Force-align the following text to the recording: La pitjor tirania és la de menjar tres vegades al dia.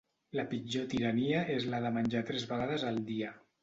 La 0.39 0.45
pitjor 0.53 0.87
tirania 0.93 1.43
és 1.59 1.69
la 1.77 1.85
de 1.87 1.95
menjar 2.01 2.27
tres 2.33 2.51
vegades 2.57 2.91
al 2.93 3.03
dia. 3.15 3.37